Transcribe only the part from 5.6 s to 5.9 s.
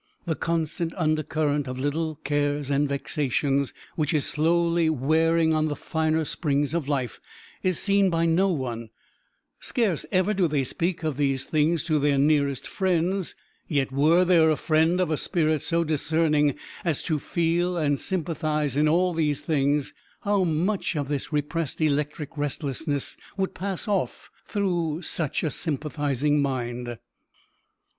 the